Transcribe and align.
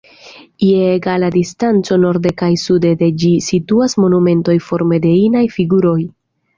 Je 0.67 0.87
egala 0.93 1.29
distanco 1.35 1.99
norde 2.07 2.33
kaj 2.41 2.51
sude 2.63 2.95
de 3.05 3.11
ĝi 3.25 3.31
situas 3.51 3.99
monumentoj 4.05 4.59
forme 4.73 5.03
de 5.09 5.17
inaj 5.31 5.49
figuroj. 5.61 5.99